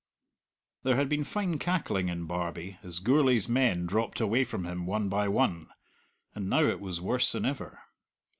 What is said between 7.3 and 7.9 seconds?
than ever.